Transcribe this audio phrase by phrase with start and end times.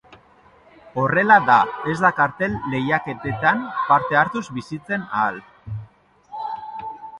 [1.01, 1.57] Horrela da,
[1.93, 5.41] ez da kartel lehiaketetan parte hartuz bizitzen ahal.